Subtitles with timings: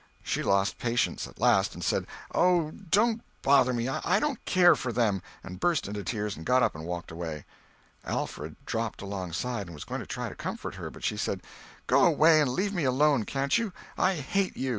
[0.23, 3.87] she lost patience at last, and said, "Oh, don't bother me!
[3.87, 7.45] I don't care for them!" and burst into tears, and got up and walked away.
[8.03, 11.43] Alfred dropped alongside and was going to try to comfort her, but she said:
[11.85, 13.73] "Go away and leave me alone, can't you!
[13.95, 14.69] I hate you!"